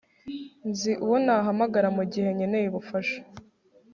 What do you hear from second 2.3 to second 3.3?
nkeneye ubufasha